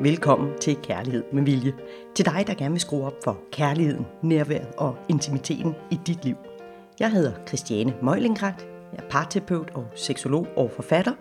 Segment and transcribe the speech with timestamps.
[0.00, 1.72] Velkommen til Kærlighed med Vilje.
[2.14, 6.36] Til dig, der gerne vil skrue op for kærligheden, nærværet og intimiteten i dit liv.
[7.00, 8.66] Jeg hedder Christiane Møjlingrat.
[8.92, 11.12] Jeg er parterapeut og seksolog og forfatter,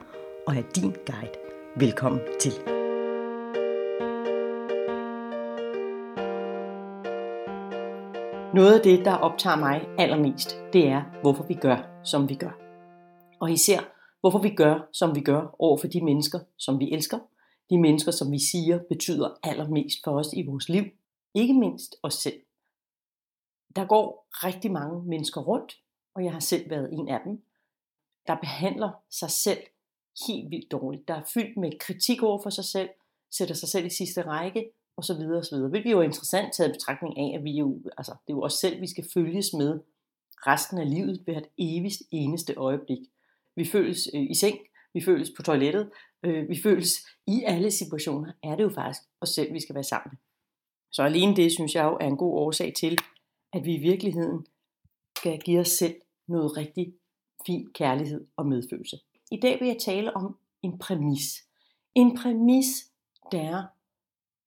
[0.48, 1.34] og er din guide.
[1.76, 2.52] Velkommen til.
[8.54, 12.58] Noget af det, der optager mig allermest, det er, hvorfor vi gør, som vi gør.
[13.40, 13.80] Og især,
[14.22, 17.18] hvorfor vi gør, som vi gør over for de mennesker, som vi elsker,
[17.70, 20.84] de mennesker, som vi siger, betyder allermest for os i vores liv.
[21.34, 22.42] Ikke mindst os selv.
[23.76, 25.82] Der går rigtig mange mennesker rundt,
[26.16, 27.44] og jeg har selv været en af dem,
[28.28, 29.60] der behandler sig selv
[30.28, 31.08] helt vildt dårligt.
[31.08, 32.90] Der er fyldt med kritik over for sig selv,
[33.32, 35.70] sætter sig selv i sidste række, og så videre og så videre.
[35.70, 38.54] Hvilket jo er interessant taget betragtning af, at vi jo, altså, det er jo os
[38.54, 39.80] selv, vi skal følges med
[40.48, 43.00] resten af livet ved et evigt eneste øjeblik.
[43.56, 44.58] Vi føles øh, i seng,
[44.94, 45.90] vi føles på toilettet,
[46.24, 46.90] øh, vi føles
[47.28, 50.18] i alle situationer, er det jo faktisk os selv, vi skal være sammen med.
[50.92, 52.98] Så alene det, synes jeg jo, er en god årsag til,
[53.54, 54.46] at vi i virkeligheden
[55.18, 55.96] skal give os selv
[56.28, 56.94] noget rigtig
[57.46, 59.00] fin kærlighed og medfølelse.
[59.32, 61.48] I dag vil jeg tale om en præmis.
[61.96, 62.68] En præmis,
[63.32, 63.64] der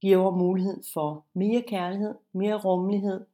[0.00, 3.26] giver mulighed for mere kærlighed, mere rummelighed,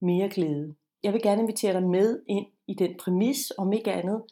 [0.00, 0.74] mere glæde.
[1.02, 4.22] Jeg vil gerne invitere dig med ind i den præmis, om ikke andet,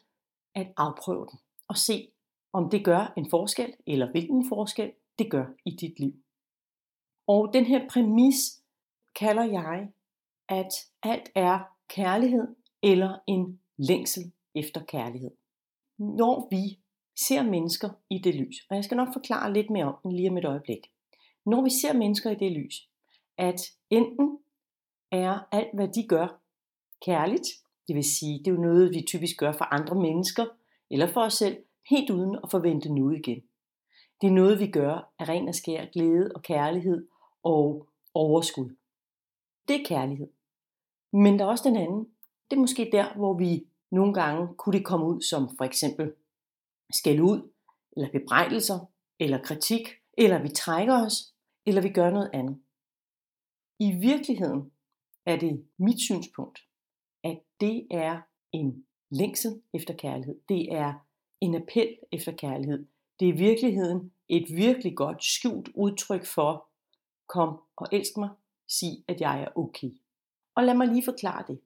[0.55, 2.10] at afprøve den og se,
[2.53, 6.13] om det gør en forskel, eller hvilken forskel det gør i dit liv.
[7.27, 8.63] Og den her præmis
[9.15, 9.89] kalder jeg,
[10.49, 15.31] at alt er kærlighed eller en længsel efter kærlighed.
[15.97, 16.79] Når vi
[17.19, 20.29] ser mennesker i det lys, og jeg skal nok forklare lidt mere om den lige
[20.29, 20.91] om et øjeblik.
[21.45, 22.89] Når vi ser mennesker i det lys,
[23.37, 24.39] at enten
[25.11, 26.41] er alt, hvad de gør,
[27.05, 27.47] kærligt,
[27.87, 30.45] det vil sige, det er jo noget, vi typisk gør for andre mennesker,
[30.89, 31.57] eller for os selv,
[31.89, 33.43] helt uden at forvente noget igen.
[34.21, 37.07] Det er noget, vi gør af ren og skær glæde og kærlighed
[37.43, 38.75] og overskud.
[39.67, 40.27] Det er kærlighed.
[41.13, 42.03] Men der er også den anden.
[42.49, 46.13] Det er måske der, hvor vi nogle gange kunne det komme ud som for eksempel
[46.93, 47.51] skæld ud,
[47.97, 48.79] eller bebrejdelser,
[49.19, 51.33] eller kritik, eller vi trækker os,
[51.65, 52.61] eller vi gør noget andet.
[53.79, 54.71] I virkeligheden
[55.25, 56.59] er det mit synspunkt,
[57.23, 58.21] at det er
[58.51, 60.39] en længsel efter kærlighed.
[60.49, 60.93] Det er
[61.41, 62.85] en appel efter kærlighed.
[63.19, 66.65] Det er i virkeligheden et virkelig godt skjult udtryk for,
[67.27, 68.29] kom og elsk mig,
[68.67, 69.89] sig at jeg er okay.
[70.55, 71.59] Og lad mig lige forklare det.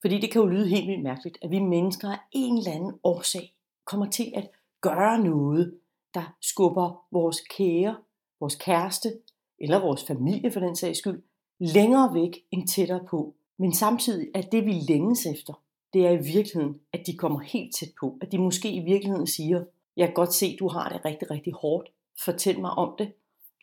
[0.00, 2.98] Fordi det kan jo lyde helt vildt mærkeligt, at vi mennesker af en eller anden
[3.04, 3.54] årsag
[3.84, 5.78] kommer til at gøre noget,
[6.14, 7.96] der skubber vores kære,
[8.40, 9.12] vores kæreste
[9.58, 11.22] eller vores familie for den sags skyld,
[11.58, 13.34] længere væk end tættere på.
[13.58, 15.62] Men samtidig er det, vi længes efter,
[15.94, 18.18] det er i virkeligheden, at de kommer helt tæt på.
[18.20, 19.64] At de måske i virkeligheden siger,
[19.96, 21.88] jeg kan godt se, du har det rigtig, rigtig hårdt.
[22.24, 23.12] Fortæl mig om det.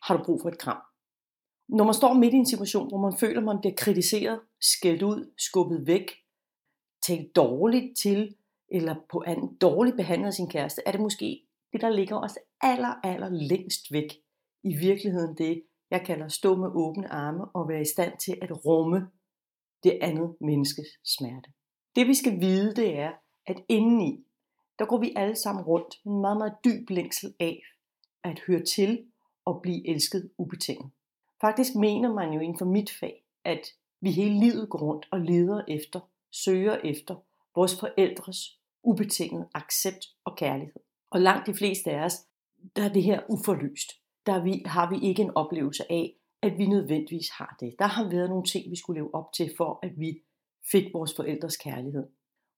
[0.02, 0.82] Har du brug for et kram?
[1.68, 5.32] Når man står midt i en situation, hvor man føler, man bliver kritiseret, skældt ud,
[5.38, 6.10] skubbet væk,
[7.06, 8.34] talt dårligt til,
[8.68, 12.38] eller på anden dårligt behandlet af sin kæreste, er det måske det, der ligger os
[12.60, 14.12] aller, aller længst væk.
[14.62, 18.66] I virkeligheden det, jeg kalder stå med åbne arme og være i stand til at
[18.66, 19.08] rumme
[19.84, 21.50] det andet menneskes smerte.
[21.96, 23.12] Det vi skal vide, det er,
[23.46, 24.24] at indeni,
[24.78, 27.62] der går vi alle sammen rundt med en meget, meget dyb længsel af
[28.24, 29.06] at høre til
[29.44, 30.90] og blive elsket ubetinget.
[31.40, 33.66] Faktisk mener man jo inden for mit fag, at
[34.00, 37.16] vi hele livet går rundt og leder efter, søger efter
[37.54, 40.80] vores forældres ubetinget accept og kærlighed.
[41.10, 42.14] Og langt de fleste af os,
[42.76, 43.92] der er det her uforløst.
[44.26, 47.74] Der vi, har vi ikke en oplevelse af, at vi nødvendigvis har det.
[47.78, 50.22] Der har været nogle ting, vi skulle leve op til, for at vi
[50.70, 52.04] fik vores forældres kærlighed.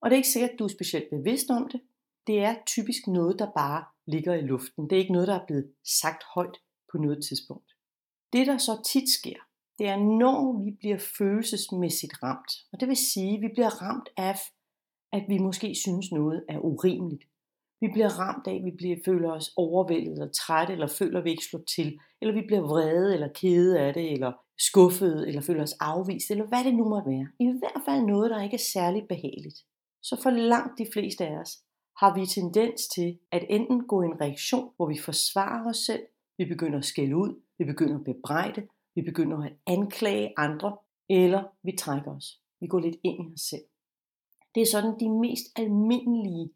[0.00, 1.80] Og det er ikke sikkert, at du er specielt bevidst om det.
[2.26, 4.90] Det er typisk noget, der bare ligger i luften.
[4.90, 6.56] Det er ikke noget, der er blevet sagt højt
[6.92, 7.72] på noget tidspunkt.
[8.32, 9.40] Det, der så tit sker,
[9.78, 12.52] det er, når vi bliver følelsesmæssigt ramt.
[12.72, 14.38] Og det vil sige, at vi bliver ramt af,
[15.12, 17.24] at vi måske synes noget er urimeligt.
[17.80, 21.30] Vi bliver ramt af, vi bliver, føler os overvældet eller trætte, eller føler, at vi
[21.30, 25.62] ikke slår til, eller vi bliver vrede eller kede af det, eller skuffet, eller føler
[25.62, 27.28] os afvist, eller hvad det nu måtte være.
[27.40, 29.58] I hvert fald noget, der ikke er særligt behageligt.
[30.02, 31.52] Så for langt de fleste af os
[32.00, 36.02] har vi tendens til at enten gå i en reaktion, hvor vi forsvarer os selv,
[36.38, 38.62] vi begynder at skælde ud, vi begynder at bebrejde,
[38.94, 40.76] vi begynder at anklage andre,
[41.10, 42.40] eller vi trækker os.
[42.60, 43.66] Vi går lidt ind i os selv.
[44.54, 46.50] Det er sådan de mest almindelige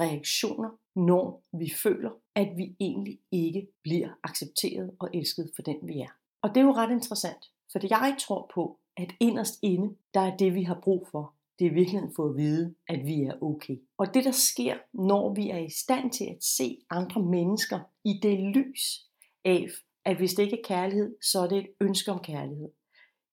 [0.00, 5.98] reaktioner, når vi føler, at vi egentlig ikke bliver accepteret og elsket for den vi
[5.98, 6.12] er.
[6.42, 10.36] Og det er jo ret interessant, for jeg tror på, at inderst inde, der er
[10.36, 13.42] det vi har brug for, det er virkelig virkeligheden for at vide, at vi er
[13.42, 13.76] okay.
[13.98, 18.20] Og det der sker, når vi er i stand til at se andre mennesker i
[18.22, 18.82] det lys
[19.44, 19.66] af,
[20.04, 22.68] at hvis det ikke er kærlighed, så er det et ønske om kærlighed.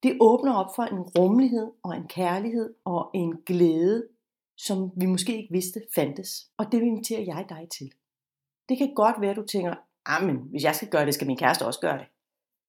[0.03, 4.07] Det åbner op for en rummelighed og en kærlighed og en glæde,
[4.65, 6.49] som vi måske ikke vidste fandtes.
[6.57, 7.91] Og det inviterer jeg dig til.
[8.69, 9.75] Det kan godt være, at du tænker,
[10.25, 12.07] men hvis jeg skal gøre det, skal min kæreste også gøre det.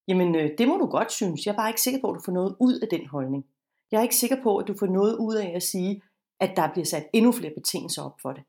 [0.08, 1.46] Jamen, øh, det må du godt synes.
[1.46, 3.46] Jeg er bare ikke sikker på, at du får noget ud af den holdning.
[3.90, 6.02] Jeg er ikke sikker på, at du får noget ud af at sige,
[6.40, 8.42] at der bliver sat endnu flere betingelser op for det.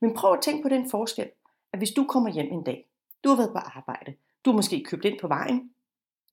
[0.00, 1.30] Men prøv at tænke på den forskel,
[1.72, 2.88] at hvis du kommer hjem en dag,
[3.24, 5.70] du har været på arbejde, du har måske købt ind på vejen,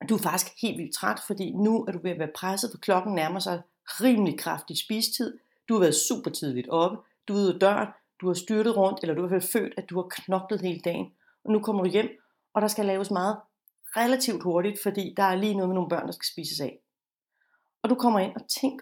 [0.09, 2.77] du er faktisk helt vildt træt, fordi nu er du ved at være presset, for
[2.77, 5.38] klokken nærmer sig rimelig kraftig spistid.
[5.69, 6.98] Du har været super tidligt oppe,
[7.28, 7.88] du er ude af døren,
[8.22, 11.12] du har styrtet rundt, eller du har været født, at du har knoklet hele dagen.
[11.44, 12.10] Og nu kommer du hjem,
[12.54, 13.38] og der skal laves meget
[13.98, 16.80] relativt hurtigt, fordi der er lige noget med nogle børn, der skal spises af.
[17.84, 18.81] Og du kommer ind og tænk,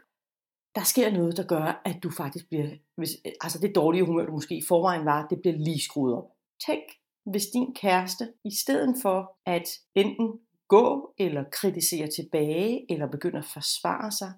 [0.76, 3.10] der sker noget, der gør, at du faktisk bliver, hvis,
[3.42, 6.32] altså det dårlige humør, du måske i forvejen var, det bliver lige skruet op.
[6.66, 6.84] Tænk,
[7.26, 13.46] hvis din kæreste, i stedet for at enten gå eller kritisere tilbage, eller begynde at
[13.46, 14.34] forsvare sig,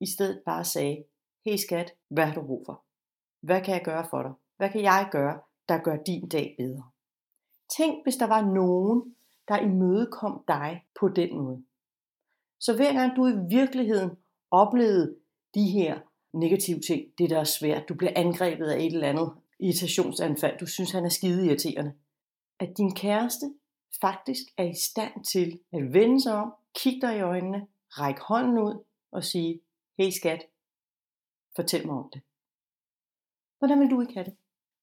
[0.00, 1.04] i stedet bare sagde,
[1.46, 2.84] hey skat, hvad har du brug for?
[3.40, 4.32] Hvad kan jeg gøre for dig?
[4.56, 6.82] Hvad kan jeg gøre, der gør din dag bedre?
[7.76, 9.14] Tænk, hvis der var nogen,
[9.48, 11.64] der imødekom dig på den måde.
[12.60, 14.10] Så hver gang du i virkeligheden
[14.50, 15.16] oplevede
[15.54, 16.00] de her
[16.32, 20.66] negative ting, det der er svært, du bliver angrebet af et eller andet irritationsanfald, du
[20.66, 21.92] synes han er skide irriterende,
[22.60, 23.54] at din kæreste
[24.00, 28.58] faktisk er i stand til at vende sig om, kigge dig i øjnene, række hånden
[28.58, 29.60] ud og sige,
[29.98, 30.46] hey skat,
[31.60, 32.22] fortæl mig om det.
[33.58, 34.36] Hvordan vil du ikke have det?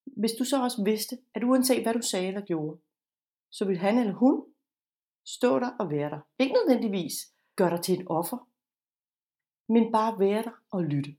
[0.05, 2.79] Hvis du så også vidste, at uanset hvad du sagde eller gjorde,
[3.49, 4.45] så vil han eller hun
[5.25, 6.19] stå der og være der.
[6.39, 7.13] Ikke nødvendigvis
[7.55, 8.37] gøre dig til et offer,
[9.73, 11.15] men bare være der og lytte.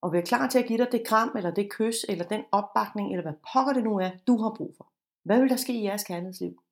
[0.00, 3.12] Og være klar til at give dig det kram, eller det kys, eller den opbakning,
[3.12, 4.92] eller hvad pokker det nu er, du har brug for.
[5.22, 6.62] Hvad vil der ske i jeres kærlighedsliv?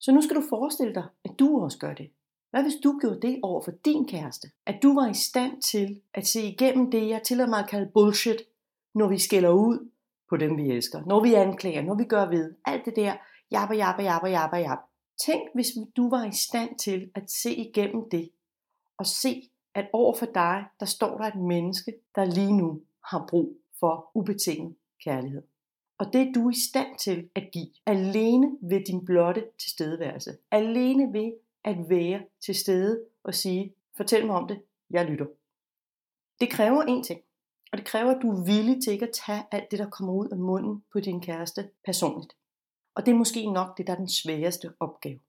[0.00, 2.10] Så nu skal du forestille dig, at du også gør det.
[2.54, 4.50] Hvad hvis du gjorde det over for din kæreste?
[4.66, 7.90] At du var i stand til at se igennem det, jeg tillader mig at kalde
[7.94, 8.42] bullshit,
[8.94, 9.90] når vi skælder ud
[10.28, 11.02] på dem, vi elsker.
[11.06, 12.54] Når vi anklager, når vi gør ved.
[12.64, 13.16] Alt det der,
[13.50, 14.82] jabba, jabba, jabba, jabba, jabba.
[15.26, 15.66] Tænk, hvis
[15.96, 18.30] du var i stand til at se igennem det,
[18.98, 23.26] og se, at over for dig, der står der et menneske, der lige nu har
[23.28, 24.74] brug for ubetinget
[25.04, 25.42] kærlighed.
[25.98, 30.30] Og det er du i stand til at give, alene ved din blotte tilstedeværelse.
[30.50, 31.32] Alene ved
[31.64, 35.26] at være til stede og sige, fortæl mig om det, jeg lytter.
[36.40, 37.20] Det kræver en ting,
[37.72, 40.12] og det kræver, at du er villig til ikke at tage alt det, der kommer
[40.12, 42.32] ud af munden på din kæreste personligt.
[42.94, 45.20] Og det er måske nok det, der er den sværeste opgave.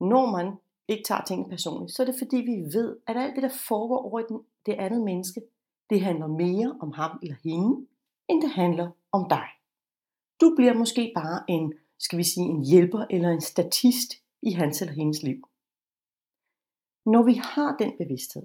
[0.00, 0.56] Når man
[0.88, 3.98] ikke tager tingene personligt, så er det fordi, vi ved, at alt det, der foregår
[3.98, 5.42] over i den, det andet menneske,
[5.90, 7.86] det handler mere om ham eller hende,
[8.28, 9.46] end det handler om dig.
[10.40, 14.10] Du bliver måske bare en, skal vi sige, en hjælper eller en statist
[14.42, 15.48] i hans eller hendes liv.
[17.06, 18.42] Når vi har den bevidsthed,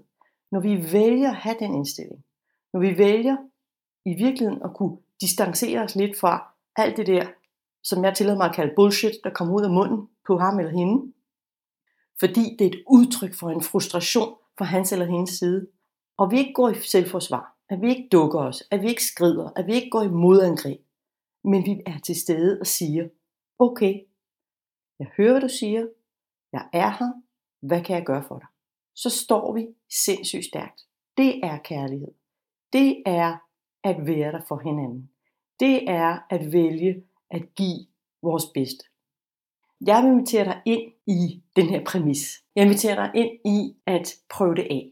[0.51, 2.25] når vi vælger at have den indstilling,
[2.74, 3.38] når vi vælger
[4.06, 7.27] i virkeligheden at kunne distancere os lidt fra alt det der,
[7.83, 10.71] som jeg tillader mig at kalde bullshit, der kommer ud af munden på ham eller
[10.71, 11.13] hende,
[12.19, 15.68] fordi det er et udtryk for en frustration fra hans eller hendes side,
[16.18, 19.50] og vi ikke går i selvforsvar, at vi ikke dukker os, at vi ikke skrider,
[19.56, 20.81] at vi ikke går i modangreb,
[21.44, 23.10] men vi er til stede og siger,
[23.60, 24.01] okay,
[25.00, 25.88] jeg hører, hvad du siger,
[26.51, 27.12] jeg er her,
[27.62, 28.48] hvad kan jeg gøre for dig?
[28.98, 29.68] Så står vi
[30.06, 30.82] sindssygt stærkt.
[31.18, 32.12] Det er kærlighed.
[32.74, 33.38] Det er
[33.84, 35.10] at være der for hinanden.
[35.60, 37.86] Det er at vælge at give
[38.22, 38.86] vores bedste.
[39.82, 42.44] Jeg vil invitere dig ind i den her præmis.
[42.56, 44.92] Jeg inviterer dig ind i at prøve det af.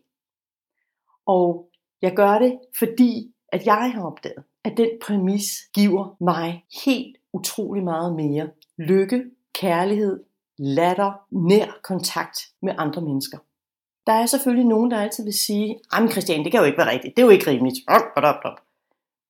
[1.26, 1.70] Og
[2.02, 7.84] jeg gør det, fordi at jeg har opdaget, at den præmis giver mig helt utrolig
[7.84, 10.24] meget mere lykke, kærlighed,
[10.58, 13.38] latter, nær kontakt med andre mennesker.
[14.08, 16.92] Der er selvfølgelig nogen, der altid vil sige, jamen Christian, det kan jo ikke være
[16.92, 17.78] rigtigt, det er jo ikke rimeligt.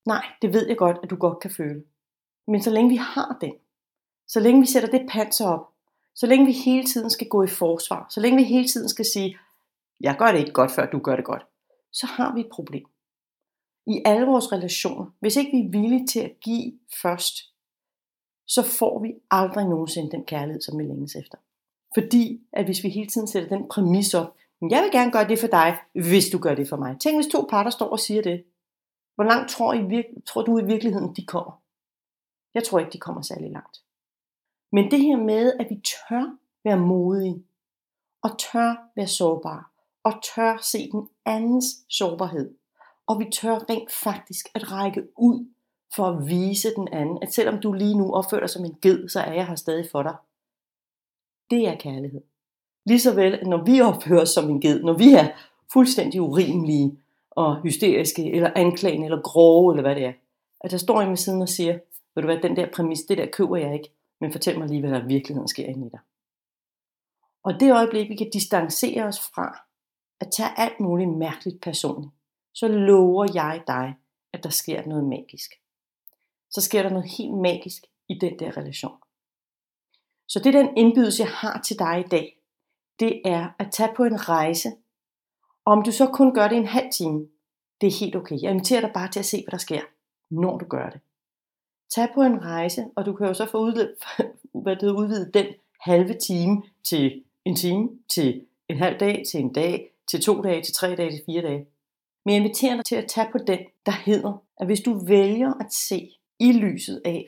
[0.06, 1.84] Nej, det ved jeg godt, at du godt kan føle.
[2.48, 3.54] Men så længe vi har den,
[4.28, 5.72] så længe vi sætter det panser op,
[6.16, 9.06] så længe vi hele tiden skal gå i forsvar, så længe vi hele tiden skal
[9.06, 9.38] sige,
[10.02, 11.46] jeg gør det ikke godt, før du gør det godt,
[11.92, 12.86] så har vi et problem.
[13.88, 17.36] I alle vores relationer, hvis ikke vi er villige til at give først,
[18.48, 21.38] så får vi aldrig nogensinde den kærlighed, som vi længes efter.
[21.94, 25.40] Fordi at hvis vi hele tiden sætter den præmis op, jeg vil gerne gøre det
[25.40, 27.00] for dig, hvis du gør det for mig.
[27.00, 28.44] Tænk, hvis to parter står og siger det.
[29.16, 31.62] Hvor langt tror, I, tror du i virkeligheden, de kommer?
[32.54, 33.82] Jeg tror ikke, de kommer særlig langt.
[34.72, 37.44] Men det her med, at vi tør være modige,
[38.24, 39.64] og tør være sårbare,
[40.04, 42.56] og tør se den andens sårbarhed,
[43.08, 45.48] og vi tør rent faktisk at række ud
[45.96, 49.10] for at vise den anden, at selvom du lige nu opfører dig som en ged,
[49.10, 50.16] så er jeg her stadig for dig.
[51.50, 52.22] det er kærlighed.
[52.86, 55.28] Ligeså vel, når vi opfører os som en ged, når vi er
[55.74, 57.00] fuldstændig urimelige
[57.32, 60.14] og hysteriske, eller anklagende, eller grove, eller hvad det er,
[60.62, 61.74] at der står en ved siden og siger,
[62.16, 63.90] ved du hvad, den der præmis, det der køber jeg ikke,
[64.22, 66.00] men fortæl mig lige, hvad der i virkeligheden sker inde i dig.
[67.44, 69.60] Og det øjeblik, vi kan distancere os fra
[70.20, 72.12] at tage alt muligt mærkeligt personligt,
[72.54, 73.96] så lover jeg dig,
[74.34, 75.52] at der sker noget magisk.
[76.50, 78.98] Så sker der noget helt magisk i den der relation.
[80.28, 82.38] Så det er den indbydelse, jeg har til dig i dag.
[83.00, 84.70] Det er at tage på en rejse.
[85.66, 87.28] Om du så kun gør det en halv time,
[87.82, 88.42] det er helt okay.
[88.42, 89.82] Jeg inviterer dig bare til at se, hvad der sker,
[90.30, 91.02] når du gør det.
[91.90, 93.96] Tag på en rejse, og du kan jo så få udvidet,
[94.64, 95.46] hvad det udvidet den
[95.80, 100.62] halve time til en time, til en halv dag, til en dag, til to dage,
[100.62, 101.66] til tre dage, til fire dage.
[102.26, 105.54] Men jeg inviterer dig til at tage på den, der hedder, at hvis du vælger
[105.60, 107.26] at se i lyset af,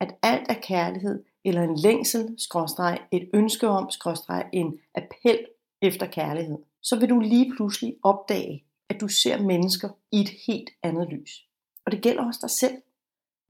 [0.00, 5.46] at alt er kærlighed, eller en længsel, skråstreg, et ønske om, skråstreg, en appel
[5.82, 10.70] efter kærlighed, så vil du lige pludselig opdage, at du ser mennesker i et helt
[10.82, 11.46] andet lys.
[11.86, 12.74] Og det gælder også dig selv.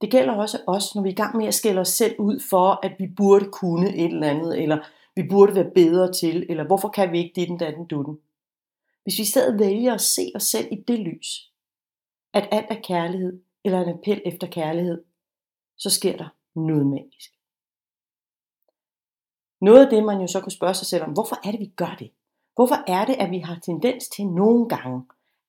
[0.01, 2.39] Det gælder også os, når vi er i gang med at skælde os selv ud
[2.49, 4.77] for, at vi burde kunne et eller andet, eller
[5.15, 8.19] vi burde være bedre til, eller hvorfor kan vi ikke det, den, den, dutten.
[9.03, 11.51] Hvis vi stadig vælger at se os selv i det lys,
[12.33, 15.03] at alt er kærlighed, eller en appel efter kærlighed,
[15.77, 17.36] så sker der noget magisk.
[19.61, 21.71] Noget af det, man jo så kunne spørge sig selv om, hvorfor er det, vi
[21.75, 22.11] gør det?
[22.55, 25.01] Hvorfor er det, at vi har tendens til nogle gange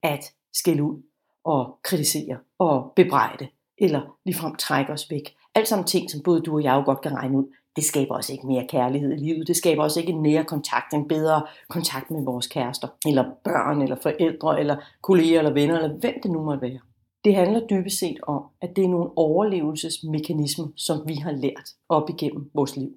[0.03, 1.03] at skælde ud
[1.45, 3.49] og kritisere og bebrejde,
[3.79, 5.35] eller ligefrem trække os væk?
[5.55, 7.45] Alt sammen ting, som både du og jeg jo godt kan regne ud.
[7.77, 9.47] Det skaber også ikke mere kærlighed i livet.
[9.47, 13.83] Det skaber også ikke en nære kontakt, en bedre kontakt med vores kærester, eller børn,
[13.83, 16.79] eller forældre, eller kolleger, eller venner, eller hvem det nu måtte være.
[17.25, 22.11] Det handler dybest set om, at det er nogle overlevelsesmekanismer, som vi har lært op
[22.11, 22.91] igennem vores liv.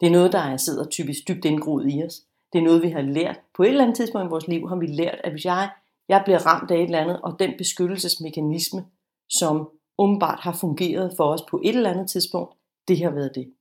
[0.00, 2.22] Det er noget, der sidder typisk dybt indgroet i os.
[2.52, 3.40] Det er noget, vi har lært.
[3.56, 5.70] På et eller andet tidspunkt i vores liv har vi lært, at hvis jeg,
[6.08, 8.84] jeg bliver ramt af et eller andet, og den beskyttelsesmekanisme,
[9.28, 12.54] som åbenbart har fungeret for os på et eller andet tidspunkt,
[12.88, 13.52] det har været det.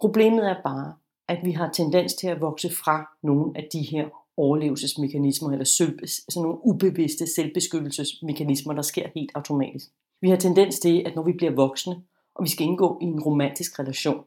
[0.00, 0.94] Problemet er bare,
[1.28, 5.98] at vi har tendens til at vokse fra nogle af de her overlevelsesmekanismer, eller sådan
[6.02, 9.86] altså nogle ubevidste selvbeskyttelsesmekanismer, der sker helt automatisk.
[10.20, 12.02] Vi har tendens til, at når vi bliver voksne,
[12.34, 14.24] og vi skal indgå i en romantisk relation,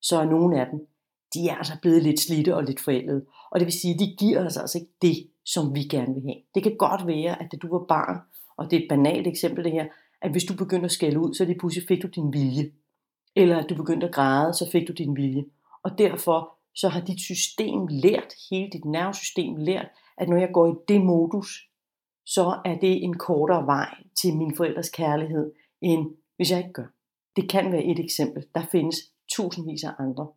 [0.00, 0.86] så er nogle af dem,
[1.34, 3.24] de er altså blevet lidt slidte og lidt forældede.
[3.50, 6.22] Og det vil sige, at de giver os altså ikke det, som vi gerne vil
[6.22, 6.42] have.
[6.54, 8.18] Det kan godt være, at da du var barn,
[8.56, 9.86] og det er et banalt eksempel det her,
[10.22, 12.70] at hvis du begyndte at skælde ud, så lige pludselig fik du din vilje.
[13.36, 15.44] Eller at du begyndte at græde, så fik du din vilje.
[15.84, 20.66] Og derfor så har dit system lært, hele dit nervesystem lært, at når jeg går
[20.66, 21.68] i det modus,
[22.26, 26.86] så er det en kortere vej til min forældres kærlighed, end hvis jeg ikke gør.
[27.36, 28.44] Det kan være et eksempel.
[28.54, 28.96] Der findes
[29.32, 30.28] tusindvis af andre.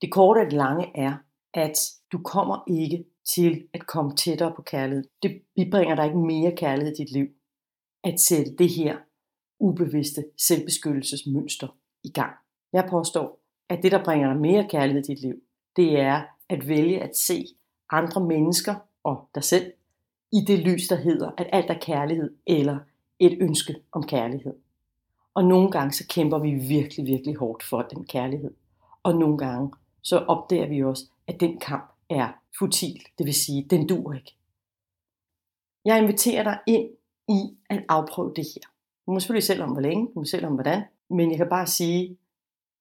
[0.00, 1.16] Det korte og det lange er,
[1.54, 1.78] at
[2.12, 5.04] du kommer ikke til at komme tættere på kærlighed.
[5.22, 7.26] Det bibringer dig ikke mere kærlighed i dit liv.
[8.04, 8.96] At sætte det her
[9.58, 11.68] ubevidste selvbeskyttelsesmønster
[12.04, 12.32] i gang.
[12.72, 15.34] Jeg påstår, at det, der bringer dig mere kærlighed i dit liv,
[15.76, 17.44] det er at vælge at se
[17.90, 18.74] andre mennesker
[19.04, 19.72] og dig selv
[20.32, 22.78] i det lys, der hedder, at alt er kærlighed eller
[23.18, 24.54] et ønske om kærlighed.
[25.34, 28.50] Og nogle gange så kæmper vi virkelig, virkelig hårdt for den kærlighed.
[29.02, 29.72] Og nogle gange
[30.06, 33.02] så opdager vi også, at den kamp er futil.
[33.18, 34.36] Det vil sige, den dur ikke.
[35.84, 36.90] Jeg inviterer dig ind
[37.28, 38.62] i at afprøve det her.
[39.06, 41.48] Du må selvfølgelig selv om hvor længe, du må selv om hvordan, men jeg kan
[41.48, 42.18] bare sige,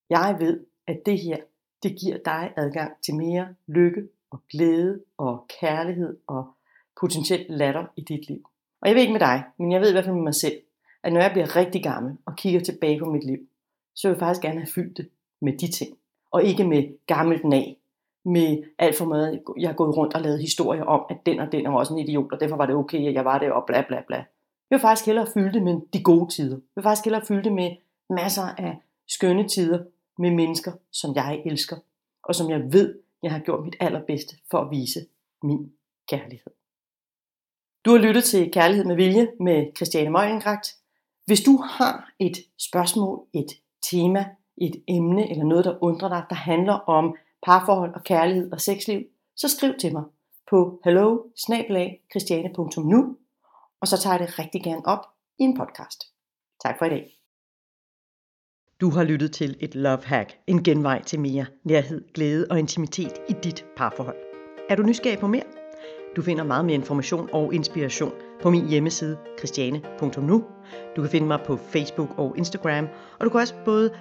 [0.09, 1.37] jeg ved, at det her,
[1.83, 6.53] det giver dig adgang til mere lykke og glæde og kærlighed og
[6.99, 8.49] potentielt latter i dit liv.
[8.81, 10.61] Og jeg ved ikke med dig, men jeg ved i hvert fald med mig selv,
[11.03, 13.47] at når jeg bliver rigtig gammel og kigger tilbage på mit liv,
[13.95, 15.09] så vil jeg faktisk gerne have fyldt det
[15.41, 15.97] med de ting.
[16.35, 17.77] Og ikke med gammelt nag,
[18.25, 21.51] med alt for meget, jeg har gået rundt og lavet historier om, at den og
[21.51, 23.63] den var også en idiot, og derfor var det okay, at jeg var det, og
[23.67, 24.15] bla bla bla.
[24.15, 24.25] Jeg
[24.75, 26.55] vil faktisk hellere fylde det med de gode tider.
[26.55, 27.71] Jeg vil faktisk hellere fylde det med
[28.09, 28.77] masser af
[29.07, 29.83] skønne tider
[30.17, 31.75] med mennesker, som jeg elsker,
[32.23, 34.99] og som jeg ved, jeg har gjort mit allerbedste for at vise
[35.43, 35.71] min
[36.09, 36.51] kærlighed.
[37.85, 40.67] Du har lyttet til Kærlighed med Vilje med Christiane Møgengragt.
[41.25, 43.51] Hvis du har et spørgsmål, et
[43.91, 44.25] tema,
[44.57, 49.01] et emne eller noget, der undrer dig, der handler om parforhold og kærlighed og sexliv,
[49.35, 50.03] så skriv til mig
[50.49, 51.17] på hello
[53.81, 55.05] og så tager jeg det rigtig gerne op
[55.39, 56.03] i en podcast.
[56.63, 57.11] Tak for i dag.
[58.81, 63.21] Du har lyttet til et love hack, en genvej til mere nærhed, glæde og intimitet
[63.29, 64.17] i dit parforhold.
[64.69, 65.43] Er du nysgerrig på mere?
[66.15, 70.43] Du finder meget mere information og inspiration på min hjemmeside christiane.nu.
[70.95, 72.87] Du kan finde mig på Facebook og Instagram,
[73.19, 73.91] og du kan også både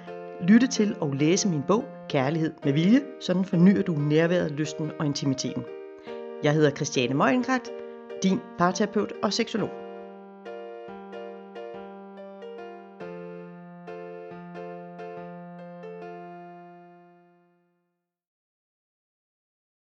[0.41, 5.07] lytte til og læse min bog Kærlighed med vilje, sådan fornyer du nærværet, lysten og
[5.07, 5.64] intimiteten.
[6.43, 7.71] Jeg hedder Christiane Møgengrat,
[8.23, 9.84] din parterapeut og seksolog.